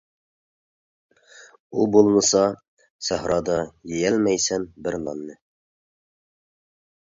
ئۇ 1.81 1.85
بولمىسا 1.97 2.41
سەھرادا، 3.09 3.59
يېيەلمەيسەن 3.93 4.69
بىر 4.89 5.01
ناننى. 5.07 5.39